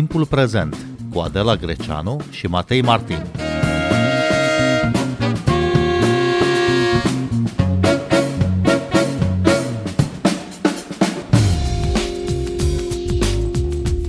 [0.00, 0.76] Timpul prezent
[1.12, 3.22] cu Adela Greceanu și Matei Martin.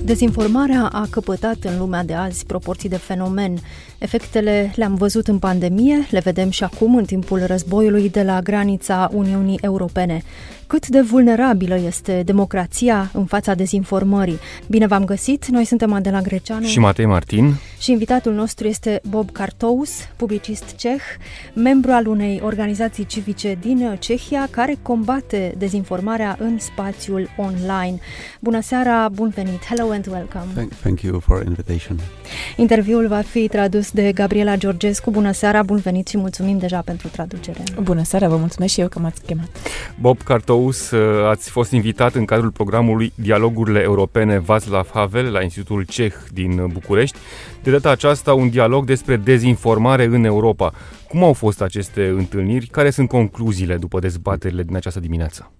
[0.04, 3.58] Dezinformarea a căpătat în lumea de azi proporții de fenomen.
[4.02, 9.10] Efectele le-am văzut în pandemie, le vedem și acum în timpul războiului de la granița
[9.12, 10.22] Uniunii Europene
[10.72, 14.38] cât de vulnerabilă este democrația în fața dezinformării.
[14.66, 19.30] Bine v-am găsit, noi suntem Adela Greceanu și Matei Martin și invitatul nostru este Bob
[19.30, 21.00] Cartous, publicist ceh,
[21.54, 27.98] membru al unei organizații civice din Cehia care combate dezinformarea în spațiul online.
[28.40, 30.52] Bună seara, bun venit, hello and welcome.
[30.54, 31.98] Thank, thank you for invitation.
[32.56, 35.10] Interviul va fi tradus de Gabriela Georgescu.
[35.10, 37.62] Bună seara, bun venit și mulțumim deja pentru traducere.
[37.82, 39.48] Bună seara, vă mulțumesc și eu că m-ați chemat.
[40.00, 45.42] Bob Cartous Claus, uh, ați fost invitat în cadrul programului Dialogurile Europene Václav Havel la
[45.42, 47.18] Institutul Ceh din București.
[47.62, 50.72] De data aceasta, un dialog despre dezinformare în Europa.
[51.08, 52.66] Cum au fost aceste întâlniri?
[52.66, 55.52] Care sunt concluziile după dezbaterile din această dimineață?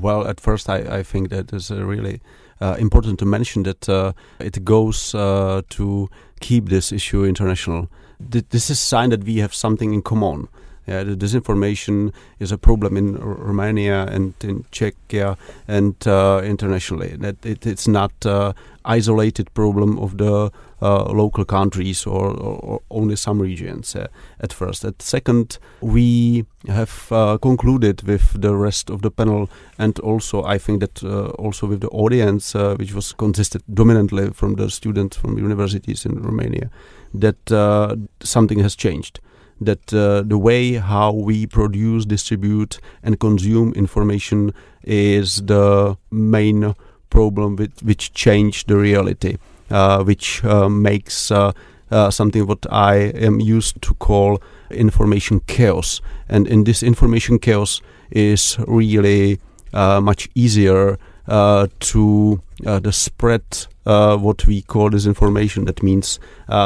[0.00, 2.20] Well, at first I, I think that is really
[2.60, 4.12] uh, important to mention that uh,
[4.46, 6.08] it goes uh, to
[6.42, 7.88] keep this issue international.
[8.20, 10.48] This is a sign that we have something in common.
[10.86, 15.36] Yeah, the disinformation is a problem in R- Romania and in Czechia
[15.68, 17.16] and uh, internationally.
[17.16, 18.52] That it, it's not uh,
[18.84, 20.50] isolated problem of the
[20.82, 24.08] uh, local countries or, or, or, only some regions uh,
[24.40, 24.84] at first.
[24.84, 30.58] At second, we have uh, concluded with the rest of the panel, and also I
[30.58, 35.38] think that uh, also with the audience, which was consisted dominantly from the students from
[35.38, 36.70] universities in Romania,
[37.14, 39.20] that something has changed
[39.64, 44.52] that uh, the way how we produce, distribute, and consume information
[44.84, 46.74] is the main
[47.10, 49.36] problem with, which change the reality,
[49.70, 51.52] uh, which uh, makes uh,
[51.90, 52.94] uh, something what I
[53.26, 56.00] am used to call information chaos.
[56.28, 59.38] And in this information chaos is really
[59.74, 63.42] uh, much easier to the spread
[63.84, 65.66] what we call disinformation.
[65.66, 66.18] That means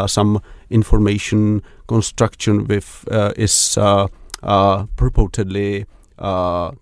[0.06, 0.40] some
[0.70, 4.06] information construction with uh, is uh,
[4.42, 5.84] uh, purportedly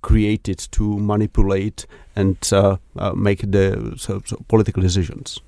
[0.01, 2.37] created to manipulate and
[3.15, 5.43] make the so, so political decisions.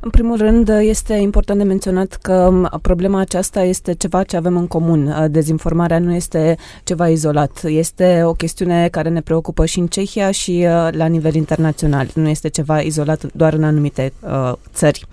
[0.00, 4.66] În primul rând, este important de menționat că problema aceasta este ceva ce avem în
[4.66, 5.26] comun.
[5.30, 7.62] Dezinformarea nu este ceva izolat.
[7.64, 12.10] Este o chestiune care ne preocupă și în Cehia și la nivel internațional.
[12.14, 15.06] Nu este ceva izolat doar în anumite uh, țări.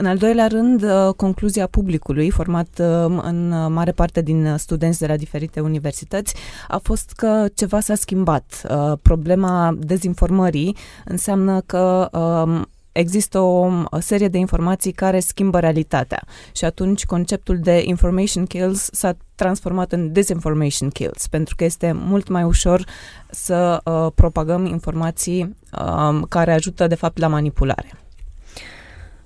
[0.00, 5.06] În al doilea rând, uh, concluzia publicului, format uh, în mare parte din studenți de
[5.06, 6.34] la diferite universități,
[6.68, 8.62] a fost că ceva s-a schimbat.
[8.70, 16.22] Uh, problema dezinformării înseamnă că um, există o serie de informații care schimbă realitatea
[16.52, 22.28] și atunci conceptul de information kills s-a transformat în disinformation kills pentru că este mult
[22.28, 22.84] mai ușor
[23.30, 27.90] să uh, propagăm informații uh, care ajută de fapt la manipulare.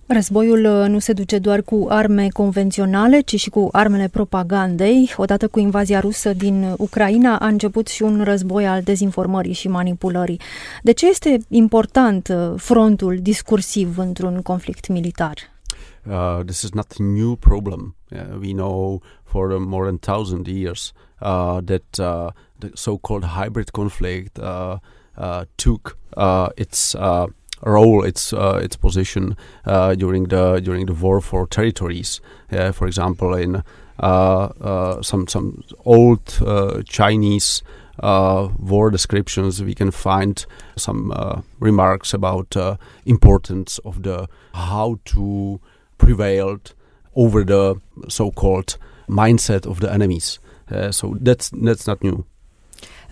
[0.07, 5.13] Războiul uh, nu se duce doar cu arme convenționale, ci și cu armele propagandei.
[5.17, 10.41] Odată cu invazia rusă din Ucraina a început și un război al dezinformării și manipulării.
[10.83, 15.35] De ce este important uh, frontul discursiv într-un conflict militar?
[16.07, 17.95] Uh, this is not a new problem.
[18.11, 24.37] Uh, we know for more than thousand years uh, that uh, the so-called hybrid conflict
[24.37, 24.77] uh,
[25.17, 27.27] uh, took uh, its uh,
[27.63, 32.21] role, its uh, its position uh, during the during the war for territories.
[32.73, 33.63] for example, in
[33.99, 36.41] uh, some some old
[36.87, 37.63] Chinese
[38.03, 41.13] war descriptions, we can find some
[41.61, 42.57] remarks about
[43.07, 45.61] importance of the how to
[45.99, 46.59] prevail
[47.15, 47.77] over the
[48.09, 48.77] so-called
[49.09, 50.39] mindset of the enemies.
[50.91, 52.25] so that's that's not new.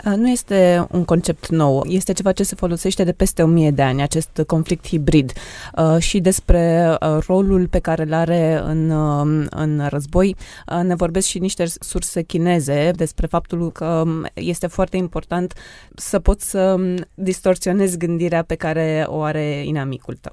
[0.04, 3.70] Uh, nu este un concept nou, este ceva ce se folosește de peste o mie
[3.70, 5.32] de ani, acest conflict hibrid
[5.76, 10.36] uh, și despre uh, rolul pe care îl are în, um, în război.
[10.82, 15.54] Ne vorbesc și niște surse chineze despre faptul că um, este foarte important
[15.94, 20.32] să poți să um, distorsionezi gândirea pe care o are inamicul tău.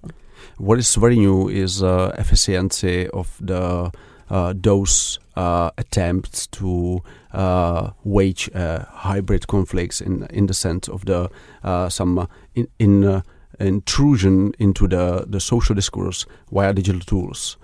[0.57, 3.89] What is very new is uh, efficiency of the
[4.29, 10.87] uh, those uh, attempts to uh, Uh, wage uh, hybrid conflicts in in the sense
[10.87, 11.29] of the
[11.63, 13.21] uh, some uh, in, in uh,
[13.59, 17.57] intrusion into the the social discourse via digital tools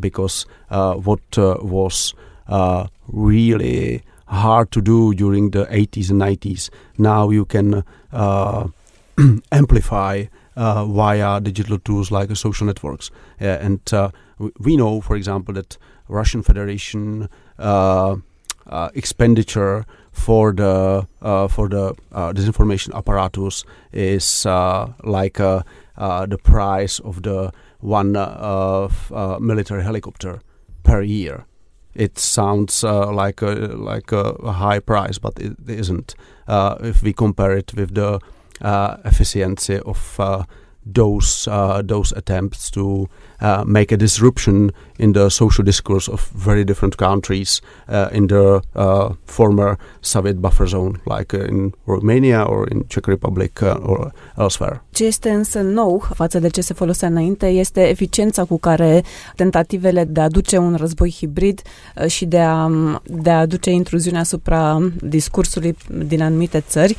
[0.00, 0.46] because
[1.04, 2.14] what was
[3.08, 7.84] really hard to do during the 80s and 90s now you can
[9.52, 10.24] amplify
[10.56, 13.10] uh, via digital tools like social networks.
[13.38, 13.80] and
[14.58, 15.76] we know, for example, that
[16.08, 17.28] Russian Federation
[18.66, 24.46] Uh, expenditure for the uh, for the uh, disinformation apparatus is
[25.04, 28.12] like the price of the one
[29.40, 30.40] military helicopter
[30.82, 31.44] per year
[31.94, 36.14] it sounds uh, like a like a, high price, but it isn't.
[36.48, 38.20] Uh, if we compare it with the
[38.60, 40.20] uh, efficiency of
[40.86, 43.08] those uh, those attempts to
[43.40, 48.62] uh, make a disruption in the social discourse of very different countries uh, in the
[48.74, 54.12] uh, former Soviet buffer zone, like uh, in Romania or in Czech Republic uh, or
[54.36, 54.82] elsewhere.
[54.90, 59.04] Ce este însă nou față de ce se folosea înainte este eficiența cu care
[59.36, 61.62] tentativele de a aduce un război hibrid
[62.06, 62.70] și de a,
[63.04, 65.76] de a aduce intruziunea asupra discursului
[66.06, 66.96] din anumite țări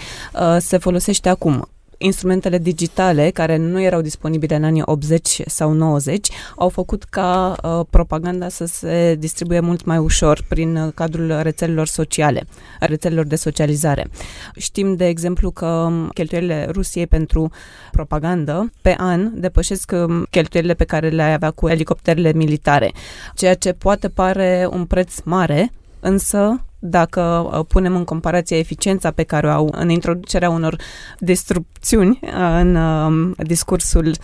[0.58, 1.68] se folosește acum
[1.98, 7.86] instrumentele digitale, care nu erau disponibile în anii 80 sau 90, au făcut ca uh,
[7.90, 12.44] propaganda să se distribuie mult mai ușor prin uh, cadrul rețelelor sociale,
[12.80, 14.08] rețelelor de socializare.
[14.56, 17.52] Știm, de exemplu, că cheltuielile Rusiei pentru
[17.92, 22.92] propagandă pe an depășesc um, cheltuielile pe care le avea cu elicopterele militare,
[23.36, 29.24] ceea ce poate pare un preț mare, însă dacă uh, punem în comparație eficiența pe
[29.24, 30.76] care o au în introducerea unor
[31.20, 32.30] destrucțiuni uh,
[32.60, 34.16] în um, discursul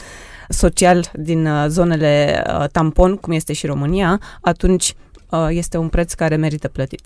[0.50, 4.94] social din uh, zonele tampon, cum este și România, atunci
[5.50, 7.02] este un preț care merită plătit.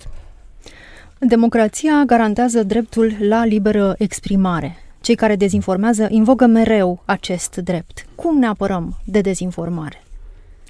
[1.20, 4.78] Democrația garantează dreptul la liberă exprimare.
[5.02, 8.06] Cei care dezinformează invogă mereu acest drept.
[8.16, 10.04] Cum ne apărăm de dezinformare?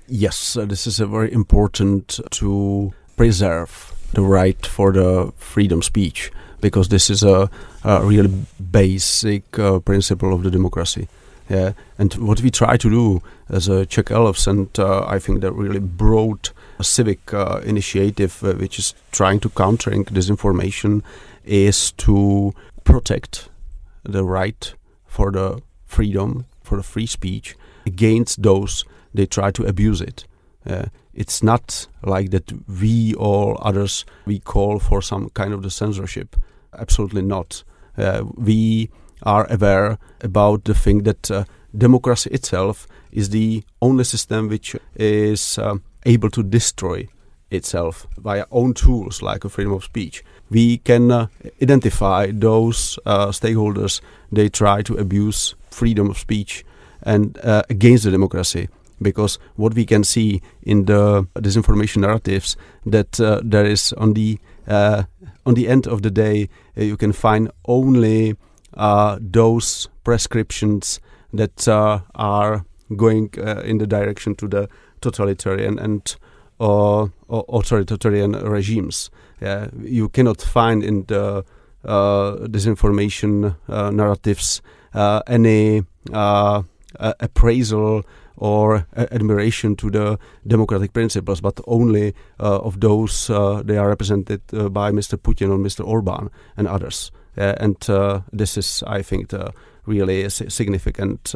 [0.08, 2.48] Yes, this is a very important to
[3.16, 6.32] preserve the right for the freedom speech
[6.62, 7.50] because this is a,
[7.84, 11.08] a really basic uh, principle of the democracy.
[11.50, 15.42] Yeah, and what we try to do as a Czech Elves, and uh, I think
[15.42, 16.50] that really broad
[16.82, 21.04] civic uh, initiative, uh, which is trying to countering disinformation,
[21.44, 22.54] is to
[22.84, 23.50] protect
[24.04, 24.74] the right
[25.06, 27.56] for the freedom, for the free speech,
[27.86, 30.26] against those they try to abuse it.
[31.16, 36.36] It's not like that we or others we call for some kind of the censorship.
[36.78, 37.64] Absolutely not.
[37.98, 38.90] Uh, we
[39.24, 41.46] are aware about the thing that uh,
[41.76, 47.08] democracy itself is the only system which is uh, able to destroy
[47.50, 50.24] itself via own tools like a freedom of speech.
[50.50, 51.28] We can uh,
[51.62, 54.02] identify those uh, stakeholders.
[54.32, 56.66] They try to abuse freedom of speech
[57.02, 58.68] and uh, against the democracy
[59.02, 64.40] because what we can see in the disinformation narratives that uh, there is on the
[64.68, 65.04] uh,
[65.46, 68.36] on the end of the day uh, you can find only
[68.76, 71.00] uh, those prescriptions
[71.34, 72.66] that uh, are
[72.96, 74.68] going uh, in the direction to the
[75.02, 76.16] totalitarian and
[76.60, 79.10] authoritarian regimes.
[79.42, 81.44] Yeah, you cannot find in the
[81.84, 84.62] disinformation narratives
[85.28, 85.84] any
[87.00, 88.04] appraisal
[88.38, 94.42] or admiration to the democratic principles, but only uh, of those uh, they are represented
[94.54, 95.18] uh, by Mr.
[95.18, 95.86] Putin or Mr.
[95.86, 97.12] Orban and others.
[97.38, 97.76] and
[98.32, 99.34] this is, I think,
[99.86, 101.36] really a significant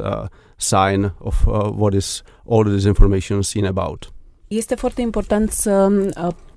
[0.57, 1.45] sign of
[1.77, 4.11] what is all this information seen about.
[4.47, 5.87] Este foarte important să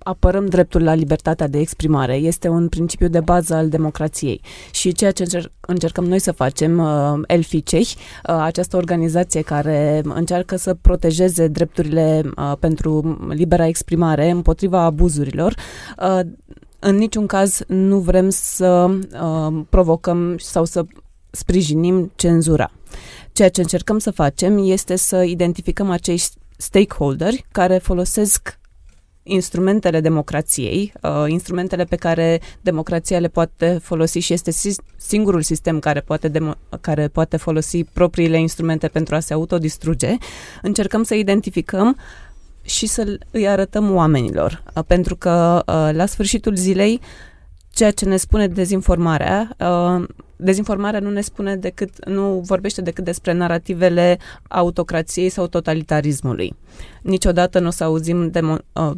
[0.05, 2.15] apărăm dreptul la libertatea de exprimare.
[2.15, 4.41] Este un principiu de bază al democrației.
[4.71, 10.03] Și ceea ce încerc, încercăm noi să facem, uh, Elfi Cehi, uh, această organizație care
[10.05, 15.55] încearcă să protejeze drepturile uh, pentru libera exprimare împotriva abuzurilor,
[15.99, 16.21] uh,
[16.79, 18.91] în niciun caz nu vrem să
[19.23, 20.85] uh, provocăm sau să
[21.31, 22.71] sprijinim cenzura.
[23.33, 26.21] Ceea ce încercăm să facem este să identificăm acei
[26.57, 28.61] stakeholderi care folosesc
[29.23, 36.01] instrumentele democrației, uh, instrumentele pe care democrația le poate folosi și este singurul sistem care
[36.01, 40.17] poate, demo- care poate folosi propriile instrumente pentru a se autodistruge,
[40.63, 41.97] încercăm să identificăm
[42.63, 44.63] și să îi arătăm oamenilor.
[44.75, 47.01] Uh, pentru că uh, la sfârșitul zilei
[47.73, 50.05] ceea ce ne spune dezinformarea uh,
[50.43, 56.55] dezinformarea nu ne spune decât, nu vorbește decât despre narativele autocrației sau totalitarismului.
[57.03, 58.91] Niciodată nu o să auzim demo, uh,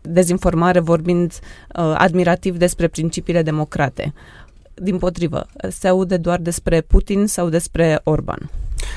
[0.00, 4.12] dezinformare vorbind uh, admirativ despre principiile democrate.
[4.74, 8.50] Din potrivă, se aude doar despre Putin sau despre Orban.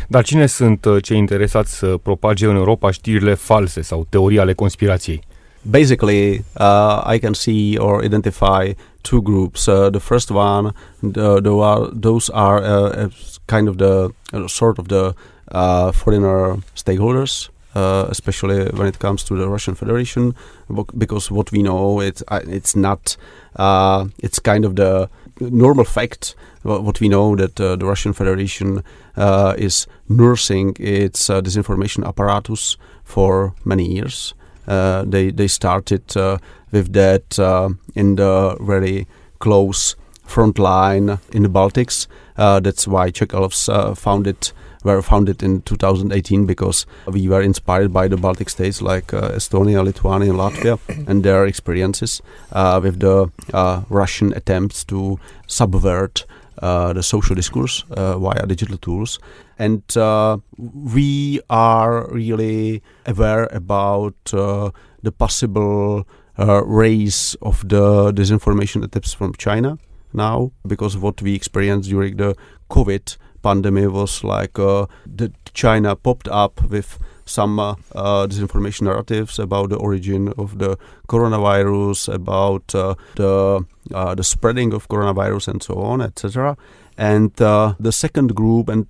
[0.07, 4.53] Dar cine sunt uh, cei interesați să propage în Europa știrile false sau teorii ale
[4.53, 5.21] conspirației?
[5.69, 9.67] Basically, uh, I can see or identify two groups.
[9.67, 13.10] Uh, the first one, the, the those are uh,
[13.48, 14.13] kind of the
[14.48, 15.13] sort of the
[15.93, 17.50] foreigner stakeholders.
[17.75, 20.34] Uh, especially when it comes to the Russian Federation,
[20.98, 23.17] because what we know, it's it's not,
[23.57, 25.10] uh, it's kind of the
[25.41, 26.36] normal fact.
[26.63, 28.81] What we know that uh, the Russian Federation
[29.57, 34.34] is nursing its disinformation apparatus for many years.
[34.65, 36.03] They they started
[36.72, 37.39] with that
[37.95, 39.07] in the very
[39.39, 39.95] close
[40.25, 42.07] front line in the Baltics.
[42.36, 44.51] that's why Chekhov's founded
[44.86, 49.84] were founded in 2018 because we were inspired by the Baltic states like uh, Estonia,
[49.84, 56.25] Lithuania, and Latvia and their experiences uh, with the uh, Russian attempts to subvert
[56.62, 59.19] uh, the social discourse uh, via digital tools.
[59.57, 66.07] And uh, we are really aware about the possible
[66.38, 69.77] rise of the disinformation attempts from China
[70.13, 72.35] now because what we experienced during the
[72.69, 79.39] COVID pandemic was like uh, the China popped up with some uh, uh, disinformation narratives
[79.39, 80.77] about the origin of the
[81.08, 86.55] coronavirus, about uh, the uh, the spreading of coronavirus, and so on, etc.
[86.98, 88.88] And uh, the second group, and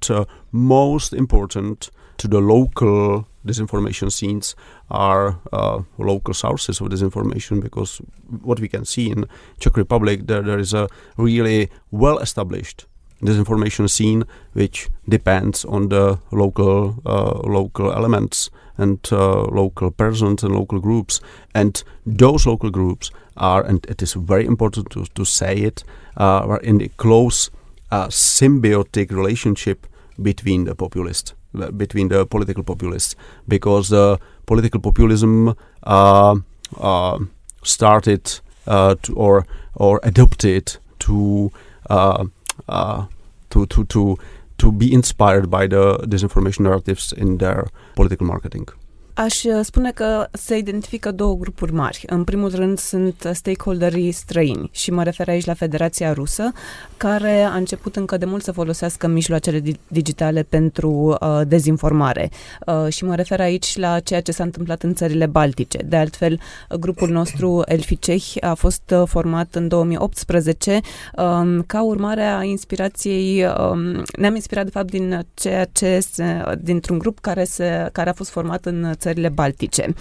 [0.52, 4.56] most important to the local disinformation scenes,
[4.90, 5.40] are
[5.98, 7.62] local sources of disinformation.
[7.62, 8.02] Because
[8.42, 9.26] what we can see in
[9.60, 10.88] Czech Republic, there there is a
[11.18, 12.86] really well established
[13.22, 20.54] disinformation scene, which depends on the local uh, local elements and uh, local persons and
[20.54, 21.22] local groups.
[21.54, 25.84] And those local groups are, and it is very important to, to say it,
[26.18, 27.50] uh, are in a close
[27.92, 29.88] uh, symbiotic relationship
[30.22, 31.34] between the populists,
[31.78, 33.16] between the political populists,
[33.48, 36.36] because the political populism uh,
[36.80, 37.20] uh,
[37.64, 38.26] started
[38.66, 39.46] to, or
[39.76, 41.52] or adopted to
[42.68, 43.06] uh,
[43.50, 44.18] to to to
[44.58, 48.68] to be inspired by the disinformation narratives in their political marketing.
[49.16, 52.04] Aș uh, spune că se identifică două grupuri mari.
[52.08, 56.52] În primul rând sunt stakeholderii străini și mă refer aici la Federația Rusă,
[56.98, 60.90] care a început încă de mult să folosească mijloacele digitale pentru
[61.22, 62.30] uh, dezinformare.
[62.66, 65.78] Uh, și mă refer aici la ceea ce s-a întâmplat în țările baltice.
[65.78, 66.40] De altfel,
[66.80, 70.80] grupul nostru Elfi Cehi a fost uh, format în 2018
[71.16, 76.98] um, ca urmare a inspirației, um, ne-am inspirat de fapt din ceea ce se, dintr-un
[76.98, 79.94] grup care, se, care a fost format în țările baltice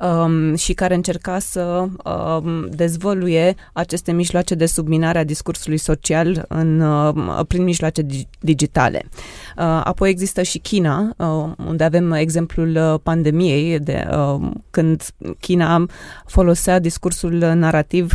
[0.00, 6.80] um, și care încerca să um, dezvăluie aceste mijloace de subminare a discursului social în,
[6.80, 8.06] uh, prin mijloace
[8.40, 9.02] digitale.
[9.04, 15.02] Uh, apoi există și China, uh, unde avem exemplul uh, pandemiei, de, uh, când
[15.40, 15.86] China
[16.26, 18.14] folosea discursul narrativ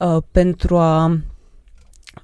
[0.00, 1.18] uh, pentru a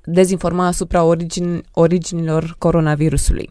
[0.05, 3.51] dezinforma asupra origin, originilor coronavirusului.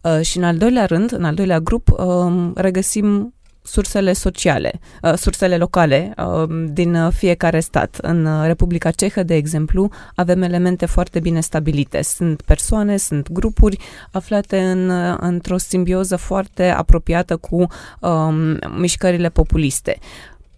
[0.00, 3.34] Uh, și în al doilea rând, în al doilea grup, uh, regăsim
[3.70, 7.98] sursele sociale, uh, sursele locale uh, din fiecare stat.
[8.02, 12.02] În Republica Cehă, de exemplu, avem elemente foarte bine stabilite.
[12.02, 13.78] Sunt persoane, sunt grupuri
[14.12, 17.66] aflate în, într-o simbioză foarte apropiată cu
[18.00, 19.98] um, mișcările populiste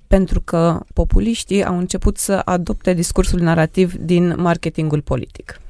[0.06, 5.60] pentru că populiștii au început să adopte discursul narrativ din marketingul politic.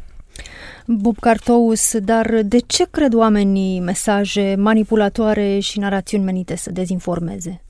[0.87, 7.63] Bob Cartous, dar de ce cred oamenii mesaje manipulatoare și narațiuni menite să dezinformeze?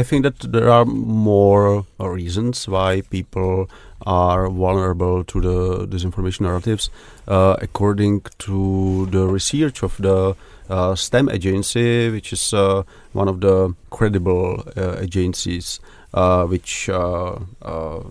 [0.00, 3.66] I think that there are more reasons why people
[4.04, 6.90] are vulnerable to the disinformation narratives.
[7.26, 10.34] Uh, according to the research of the
[10.68, 15.80] uh, STEM agency, which is uh, one of the credible uh, agencies
[16.14, 17.38] uh, which uh,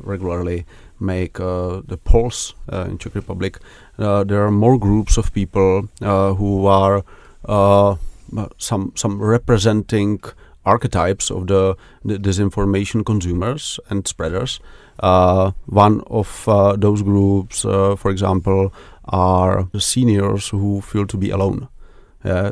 [0.03, 0.65] regularly
[0.99, 3.59] make the polls in Czech Republic, uh,
[3.97, 7.03] there are more groups of people uh, who are
[7.45, 7.95] uh,
[8.57, 10.19] some some representing
[10.65, 14.59] archetypes of the, the disinformation consumers and spreaders.
[14.99, 18.73] Uh, one of uh, those groups, uh, for example,
[19.05, 21.67] are the seniors who feel to be alone.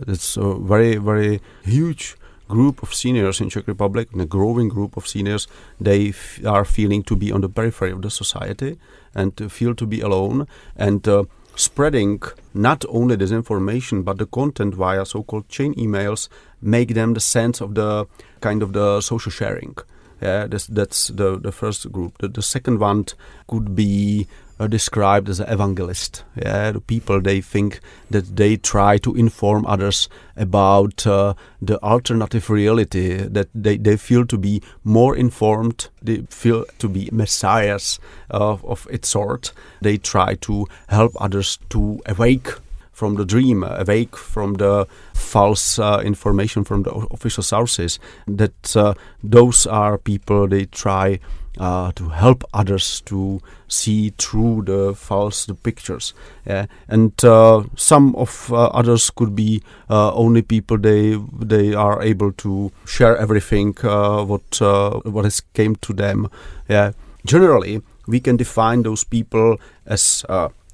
[0.07, 2.15] it's a very, very huge
[2.47, 5.47] group of seniors in Czech Republic, and a growing group of seniors.
[5.81, 8.77] They f- are feeling to be on the periphery of the society
[9.15, 10.47] and feel to be alone.
[10.75, 11.23] And uh,
[11.55, 12.21] spreading
[12.53, 16.27] not only disinformation but the content via so-called chain emails
[16.61, 18.05] make them the sense of the
[18.41, 19.75] kind of the social sharing
[20.21, 23.05] yeah that's, that's the, the first group the, the second one
[23.47, 24.27] could be
[24.59, 26.23] uh, described as an evangelist.
[26.35, 32.49] Yeah, the people they think that they try to inform others about uh, the alternative
[32.49, 38.63] reality, that they, they feel to be more informed, they feel to be messiahs of,
[38.65, 39.51] of its sort.
[39.81, 42.49] They try to help others to awake
[42.91, 47.99] from the dream, awake from the false uh, information from the official sources.
[48.25, 51.19] That uh, those are people they try
[51.57, 56.13] uh, to help others to see through the false pictures.
[56.45, 56.65] Yeah?
[56.87, 62.31] And uh, some of uh, others could be uh, only people they they are able
[62.33, 66.29] to share everything uh, what uh, what has came to them.
[66.69, 66.91] Yeah.
[67.25, 70.23] Generally, we can define those people as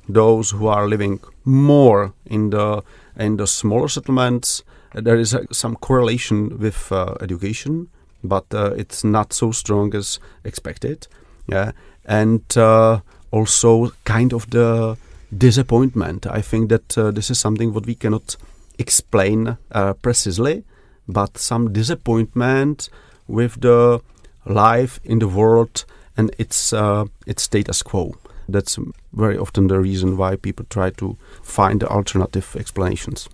[0.09, 2.83] those who are living more in the
[3.15, 4.63] in the smaller settlements.
[4.93, 7.87] There is some correlation with education
[8.23, 11.07] but uh, it's not so strong as expected.
[11.47, 11.71] Yeah,
[12.05, 12.99] and uh,
[13.31, 14.97] also kind of the
[15.35, 16.27] disappointment.
[16.27, 18.35] I think that uh, this is something what we cannot
[18.77, 20.63] explain uh, precisely,
[21.07, 22.89] but some disappointment
[23.27, 24.01] with the
[24.45, 25.85] life in the world
[26.17, 28.15] and its uh, its status quo.
[28.49, 28.77] That's
[29.13, 33.29] very often the reason why people try to find alternative explanations.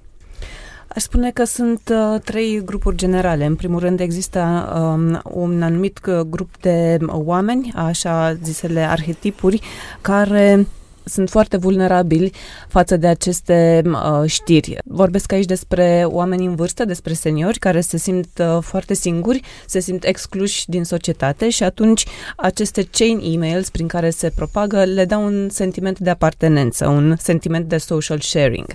[0.98, 3.46] Aș spune că sunt uh, trei grupuri generale.
[3.46, 9.62] În primul rând există um, un anumit uh, grup de oameni, așa zisele arhetipuri,
[10.02, 10.68] care
[11.08, 12.32] sunt foarte vulnerabili
[12.68, 14.78] față de aceste uh, știri.
[14.86, 19.80] Vorbesc aici despre oameni în vârstă, despre seniori care se simt uh, foarte singuri, se
[19.80, 25.26] simt excluși din societate și atunci aceste chain emails prin care se propagă le dau
[25.26, 28.66] un sentiment de apartenență, un sentiment de social sharing.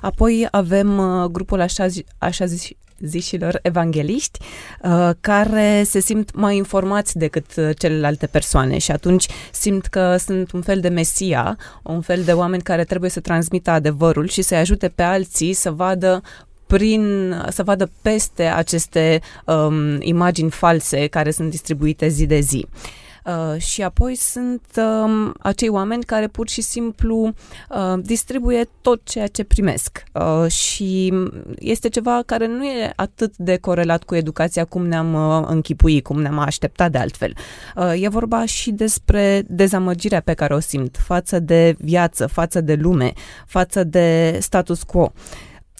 [0.00, 1.86] Apoi avem uh, grupul așa,
[2.18, 2.68] așa zis,
[3.06, 4.38] zișilor evangeliști
[4.82, 10.52] uh, care se simt mai informați decât uh, celelalte persoane și atunci simt că sunt
[10.52, 14.58] un fel de mesia, un fel de oameni care trebuie să transmită adevărul și să-i
[14.58, 16.22] ajute pe alții să vadă
[16.66, 22.66] prin, să vadă peste aceste um, imagini false care sunt distribuite zi de zi.
[22.72, 27.32] Uh, Uh, și apoi sunt uh, acei oameni care pur și simplu
[27.70, 31.12] uh, distribuie tot ceea ce primesc uh, și
[31.58, 36.20] este ceva care nu e atât de corelat cu educația cum ne-am uh, închipui, cum
[36.20, 37.36] ne-am așteptat de altfel.
[37.76, 42.74] Uh, e vorba și despre dezamăgirea pe care o simt față de viață, față de
[42.74, 43.12] lume,
[43.46, 45.12] față de status quo.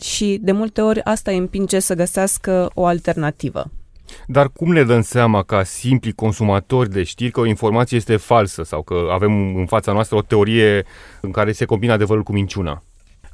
[0.02, 3.70] Și de multe ori asta îi împinge să găsească o alternativă.
[4.26, 8.62] Dar cum ne dăm seama ca simpli consumatori de știri că o informație este falsă
[8.62, 10.84] sau că avem în fața noastră o teorie
[11.20, 12.82] în care se combină adevărul cu minciuna?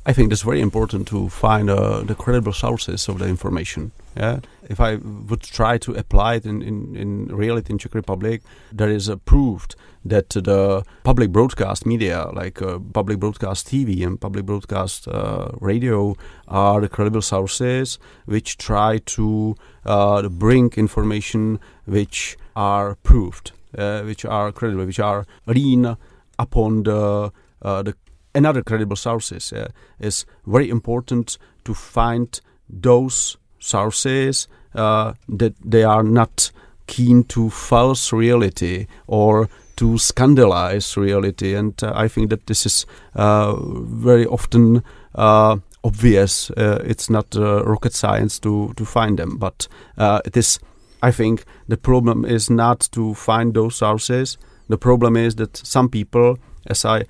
[0.06, 3.92] I think it's very important to find uh, the credible sources of the information.
[4.16, 8.40] Yeah, if I would try to apply it in, in, in reality in Czech Republic,
[8.72, 14.18] there is a proved that the public broadcast media, like uh, public broadcast TV and
[14.18, 16.16] public broadcast uh, radio,
[16.48, 24.24] are the credible sources which try to uh, bring information which are proved, uh, which
[24.24, 25.96] are credible, which are lean
[26.38, 27.30] upon the
[27.62, 27.94] uh, the
[28.35, 29.53] another credible sources.
[29.53, 36.53] Uh, is very important to find those sources that they are not
[36.87, 41.55] keen to false reality or to scandalize reality.
[41.55, 44.83] And uh, I think that this is uh, very often
[45.14, 46.51] uh, obvious.
[46.51, 50.59] Uh, it's not uh, rocket science to, to find them, but uh, it is.
[51.03, 54.37] I think the problem is not to find those sources.
[54.69, 57.05] The problem is that some people, as I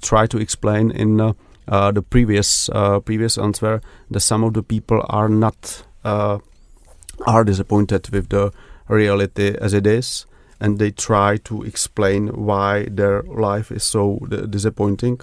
[0.00, 2.70] try to explain in the previous
[3.04, 3.80] previous answer,
[4.10, 8.52] that some of the people are not are disappointed with the
[8.88, 10.26] reality as it is
[10.58, 15.20] and they try to explain why their life is so disappointing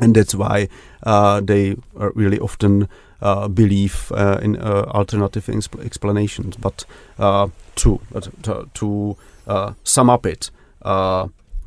[0.00, 0.68] and that's why
[1.02, 2.88] uh, they really often
[3.20, 6.56] uh, believe uh, in uh, alternative insp- explanations.
[6.56, 6.84] But
[7.18, 8.00] uh, to
[8.42, 9.16] to, to
[9.46, 10.50] uh, sum up it,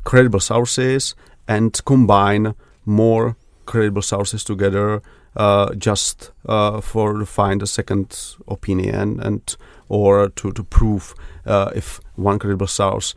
[0.04, 1.14] credible sources
[1.56, 3.36] and combine more
[3.66, 5.02] credible sources together,
[5.36, 9.56] uh, just uh, for to find a second opinion and
[9.88, 11.14] or to to prove
[11.46, 13.14] uh, if one credible source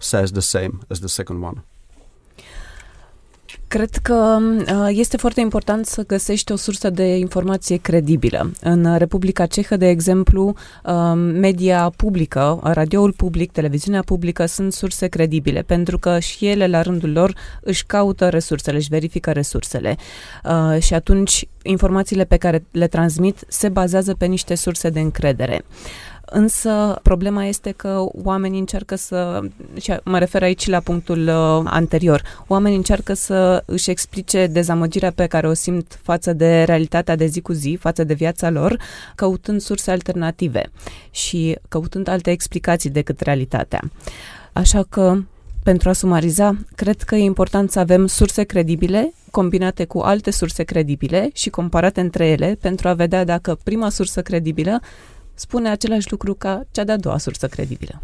[0.00, 1.62] says the same as the second one.
[3.72, 8.50] Cred că uh, este foarte important să găsești o sursă de informație credibilă.
[8.60, 10.54] În Republica Cehă, de exemplu,
[10.84, 16.82] um, media publică, radioul public, televiziunea publică sunt surse credibile, pentru că și ele, la
[16.82, 19.96] rândul lor, își caută resursele, își verifică resursele.
[20.44, 25.64] Uh, și atunci, informațiile pe care le transmit se bazează pe niște surse de încredere.
[26.32, 29.40] Însă problema este că oamenii încearcă să,
[29.80, 35.26] și mă refer aici la punctul uh, anterior, oamenii încearcă să își explice dezamăgirea pe
[35.26, 38.76] care o simt față de realitatea de zi cu zi, față de viața lor,
[39.14, 40.70] căutând surse alternative
[41.10, 43.80] și căutând alte explicații decât realitatea.
[44.52, 45.16] Așa că
[45.62, 50.62] pentru a sumariza, cred că e important să avem surse credibile combinate cu alte surse
[50.62, 54.80] credibile și comparate între ele pentru a vedea dacă prima sursă credibilă
[55.34, 58.02] spune același lucru ca cea de-a doua sursă credibilă.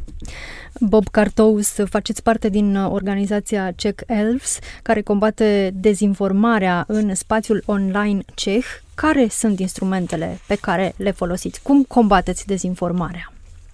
[0.80, 8.64] Bob Cartous, faceți parte din organizația Czech Elves, care combate dezinformarea în spațiul online ceh.
[8.94, 11.62] Care sunt instrumentele pe care le folosiți?
[11.62, 13.32] Cum combateți dezinformarea?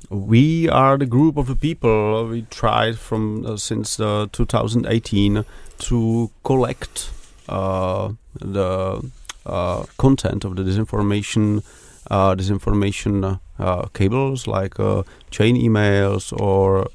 [0.09, 5.45] we are the group of the people we tried from uh, since uh, 2018
[5.89, 7.11] to collect
[7.49, 8.09] uh,
[8.53, 9.01] the
[9.45, 11.63] uh, content of the disinformation uh,
[12.11, 14.75] disinformation uh, cables like
[15.31, 16.87] chain emails or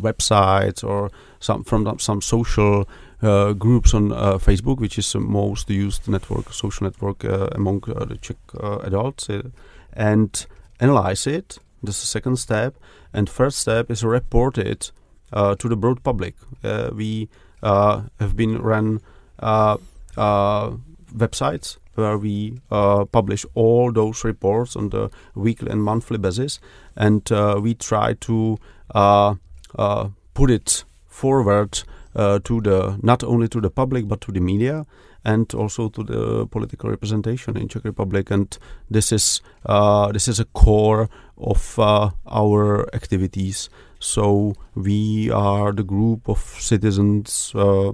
[0.00, 1.10] websites or
[1.40, 2.88] some from some social
[3.20, 8.36] groups on Facebook, which is the most used network, social network among the Czech
[8.84, 9.28] adults,
[9.92, 10.46] and
[10.80, 12.76] analyze it this is the second step.
[13.12, 14.92] And first step is report it
[15.32, 16.34] uh, to the broad public.
[16.62, 17.28] Uh, we
[17.62, 19.00] uh, have been run
[19.38, 19.78] uh,
[20.16, 20.72] uh,
[21.14, 26.60] websites where we uh, publish all those reports on the weekly and monthly basis,
[26.96, 27.28] and
[27.62, 28.58] we try to
[30.34, 31.82] put it forward
[32.14, 34.86] to the not only to the public but to the media
[35.24, 38.30] and also to the political representation in Czech Republic.
[38.30, 38.56] And
[38.90, 43.68] this is uh, this is a core of uh, our activities.
[44.00, 47.92] So we are the group of citizens, uh,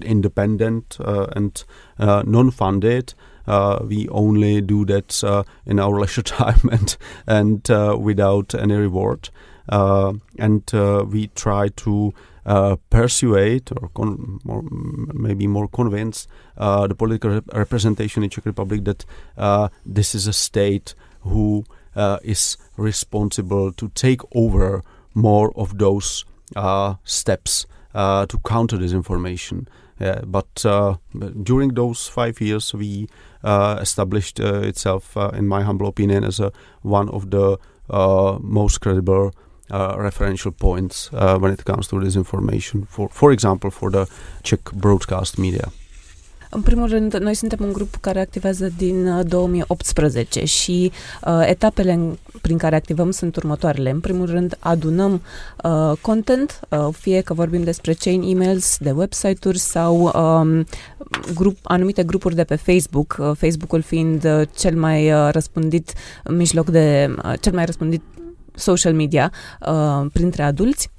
[0.00, 1.64] independent uh, and
[1.98, 3.14] uh, non-funded.
[3.46, 5.22] Uh, we only do that
[5.66, 7.68] in our leisure time and and
[8.02, 9.30] without any reward.
[9.68, 10.70] and
[11.12, 12.12] we try to
[12.46, 14.40] uh, persuade or con-
[15.14, 16.26] maybe more convince
[16.58, 19.04] uh, the political rep- representation in Czech Republic that
[19.38, 24.82] uh, this is a state who uh, is responsible to take over
[25.14, 26.24] more of those
[26.56, 29.66] uh, steps uh, to counter disinformation.
[30.26, 30.96] But uh,
[31.42, 33.08] during those five years, we
[33.44, 37.58] uh, established uh, itself, in my humble opinion, as a, one of the
[38.40, 39.32] most credible
[39.72, 44.06] uh, referential points uh, when it comes to disinformation, for, for example, for the
[44.42, 45.72] Czech broadcast media.
[46.54, 50.92] În primul rând, noi suntem un grup care activează din 2018 uh, și
[51.24, 53.90] uh, etapele în, prin care activăm sunt următoarele.
[53.90, 55.22] În primul rând, adunăm
[55.64, 60.66] uh, content, uh, fie că vorbim despre chain emails de website-uri sau um,
[61.34, 65.92] grup, anumite grupuri de pe Facebook, uh, Facebook-ul fiind uh, cel mai uh, răspândit
[66.30, 68.02] mijloc de, uh, cel mai răspândit
[68.54, 69.32] social media
[69.66, 70.90] uh, printre adulți.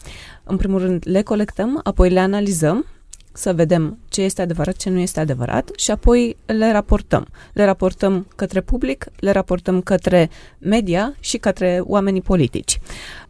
[0.44, 2.86] În primul rând le colectăm, apoi le analizăm
[3.34, 7.28] să vedem ce este adevărat, ce nu este adevărat și apoi le raportăm.
[7.54, 12.80] Le raportăm către public, le raportăm către media și către oamenii politici.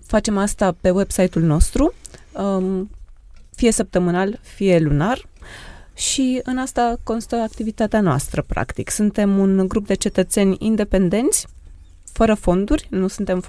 [0.06, 1.94] Facem asta pe website-ul nostru,
[2.32, 2.90] um,
[3.56, 5.28] fie săptămânal, fie lunar,
[5.96, 8.90] și în asta constă activitatea noastră, practic.
[8.90, 11.48] Suntem un grup de cetățeni independenți
[12.14, 13.44] fără fonduri, nu suntem,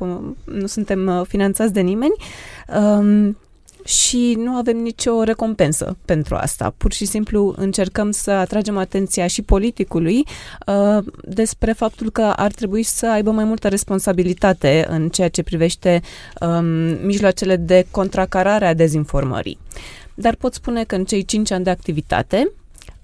[0.45, 2.15] nu suntem uh, finanțați de nimeni
[2.81, 3.37] um,
[3.85, 6.75] și nu avem nicio recompensă pentru asta.
[6.77, 10.25] Pur și simplu încercăm să atragem atenția și politicului
[10.67, 16.01] uh, despre faptul că ar trebui să aibă mai multă responsabilitate în ceea ce privește
[16.41, 16.65] um,
[17.05, 19.59] mijloacele de contracarare a dezinformării.
[20.15, 22.53] Dar pot spune că în cei cinci ani de activitate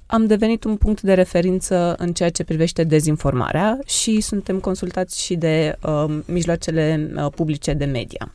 [0.07, 5.35] am devenit un punct de referință în ceea ce privește dezinformarea și suntem consultați și
[5.35, 8.35] de uh, mijloacele uh, publice de media.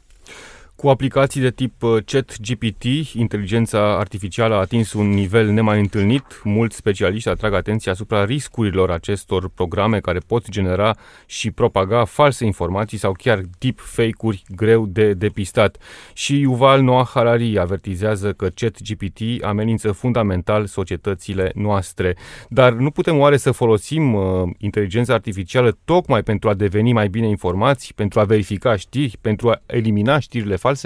[0.76, 2.84] Cu aplicații de tip uh, chat GPT,
[3.14, 6.42] inteligența artificială a atins un nivel nemai întâlnit.
[6.44, 12.98] Mulți specialiști atrag atenția asupra riscurilor acestor programe care pot genera și propaga false informații
[12.98, 15.78] sau chiar deep fake-uri greu de depistat.
[16.14, 22.16] Și Yuval Noah Harari avertizează că chat GPT amenință fundamental societățile noastre.
[22.50, 24.24] Dar nu putem oare să folosim uh,
[24.58, 29.62] inteligența artificială tocmai pentru a deveni mai bine informați, pentru a verifica știri, pentru a
[29.66, 30.86] elimina știrile false?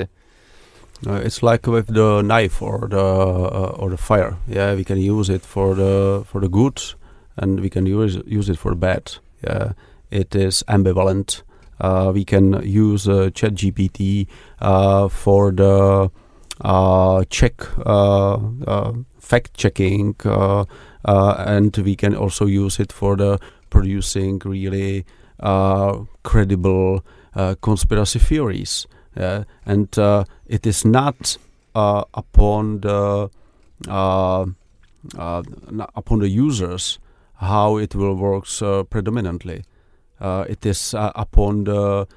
[1.08, 4.36] Uh, it's like with the knife or the uh, or the fire.
[4.48, 6.82] Yeah, we can use it for the for the good,
[7.38, 9.18] and we can use use it for the bad.
[9.42, 9.72] Yeah,
[10.12, 11.44] it is ambivalent.
[11.80, 14.28] Uh, we can use uh, ChatGPT
[14.60, 16.12] uh, for the
[16.60, 17.54] uh, check
[17.86, 20.15] uh, fact checking,
[21.06, 23.39] and we can also use it for the
[23.70, 25.06] producing really
[26.24, 27.06] credible
[27.62, 28.88] conspiracy theories.
[29.19, 31.38] Uh, and uh, it is not
[31.75, 33.29] uh, upon the
[33.88, 34.45] uh,
[35.17, 35.43] uh,
[35.95, 36.99] upon the users
[37.36, 38.45] how it will work
[38.89, 39.63] predominantly.
[40.21, 42.08] it is upon the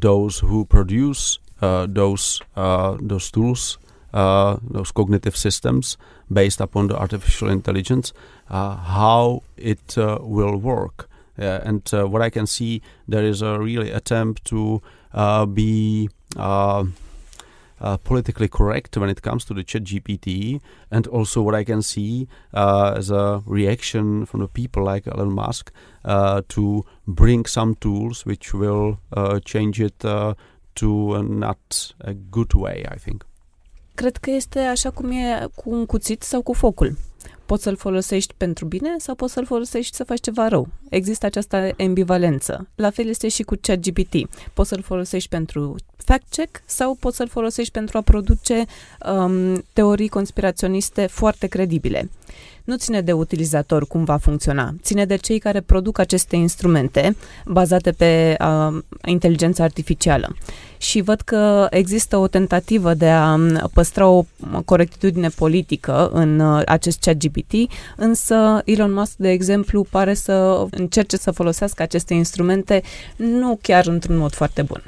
[0.00, 3.78] those who produce those those tools,
[4.12, 5.96] those cognitive systems
[6.32, 8.12] based upon the artificial intelligence,
[8.48, 11.08] how it will work.
[11.38, 14.80] Uh, and uh, what I can see, there is a really attempt to uh,
[15.46, 21.64] be uh, politically correct when it comes to the chat GPT and also what I
[21.64, 25.70] can see uh, as a reaction from the people like Elon Musk
[26.04, 28.98] uh, to bring some tools which will
[29.44, 33.24] change it to a not a good way, I think.
[33.94, 36.96] Cred că este așa cum e cu un cuțit sau cu focul.
[37.46, 40.68] Poți să-l folosești pentru bine sau poți să-l folosești să faci ceva rău.
[40.88, 42.68] Există această ambivalență.
[42.74, 44.14] La fel este și cu ChatGPT.
[44.52, 48.64] Poți să-l folosești pentru fact-check sau poți să-l folosești pentru a produce
[49.06, 52.10] um, teorii conspiraționiste foarte credibile
[52.64, 57.92] nu ține de utilizator cum va funcționa, ține de cei care produc aceste instrumente bazate
[57.92, 60.36] pe uh, inteligența artificială.
[60.76, 63.38] Și văd că există o tentativă de a
[63.72, 64.24] păstra o
[64.64, 67.52] corectitudine politică în uh, acest chat GPT,
[67.96, 72.82] însă Elon Musk, de exemplu, pare să încerce să folosească aceste instrumente
[73.16, 74.82] nu chiar într-un mod foarte bun.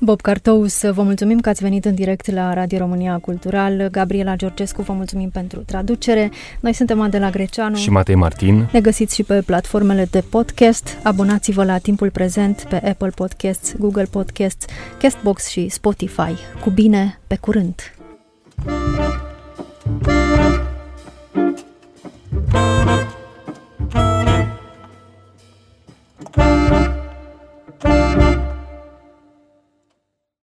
[0.00, 3.88] Bob Cartous, vă mulțumim că ați venit în direct la Radio România Cultural.
[3.90, 6.30] Gabriela Georgescu, vă mulțumim pentru traducere.
[6.60, 8.68] Noi suntem Adela Greceanu și Matei Martin.
[8.72, 10.98] Ne găsiți și pe platformele de podcast.
[11.02, 14.64] Abonați-vă la Timpul Prezent pe Apple Podcasts, Google Podcasts,
[14.98, 16.34] Castbox și Spotify.
[16.60, 17.74] Cu bine, pe curând!